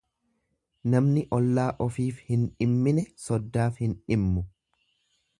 [0.93, 4.45] Namni ollaa ofiif hin dhimmine soddaaf hin dhimmu.